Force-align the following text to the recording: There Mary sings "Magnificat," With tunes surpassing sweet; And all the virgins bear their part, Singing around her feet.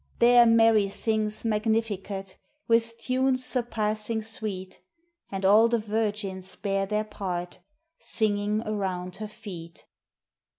There 0.17 0.47
Mary 0.47 0.89
sings 0.89 1.45
"Magnificat," 1.45 2.35
With 2.67 2.97
tunes 2.97 3.45
surpassing 3.45 4.23
sweet; 4.23 4.81
And 5.31 5.45
all 5.45 5.67
the 5.67 5.77
virgins 5.77 6.55
bear 6.55 6.87
their 6.87 7.03
part, 7.03 7.59
Singing 7.99 8.63
around 8.65 9.17
her 9.17 9.27
feet. 9.27 9.85